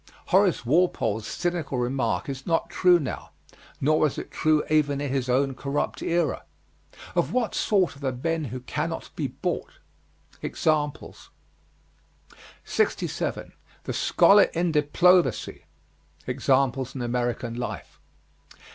[0.29, 3.29] Horace Walpole's cynical remark is not true now,
[3.79, 6.43] nor was it true even in his own corrupt era.
[7.13, 9.73] Of what sort are the men who cannot be bought?
[10.41, 11.29] Examples.
[12.65, 13.53] 67.
[13.83, 15.65] THE SCHOLAR IN DIPLOMACY.
[16.25, 17.99] Examples in American life.